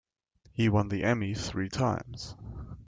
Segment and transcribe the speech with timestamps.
[0.51, 2.35] He won the Emmy three times.